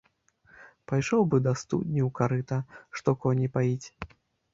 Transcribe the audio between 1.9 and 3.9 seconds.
ў карыта, што коні паіць.